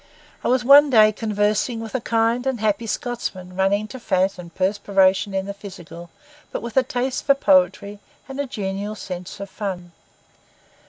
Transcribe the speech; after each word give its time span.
I 0.43 0.47
was, 0.47 0.65
one 0.65 0.89
day 0.89 1.11
conversing 1.11 1.79
with 1.79 1.93
a 1.93 2.01
kind 2.01 2.47
and 2.47 2.59
happy 2.59 2.87
Scotsman, 2.87 3.55
running 3.55 3.87
to 3.89 3.99
fat 3.99 4.39
and 4.39 4.51
perspiration 4.51 5.35
in 5.35 5.45
the 5.45 5.53
physical, 5.53 6.09
but 6.51 6.63
with 6.63 6.75
a 6.75 6.81
taste 6.81 7.23
for 7.23 7.35
poetry 7.35 7.99
and 8.27 8.39
a 8.39 8.47
genial 8.47 8.95
sense 8.95 9.39
of 9.39 9.47
fun. 9.47 9.91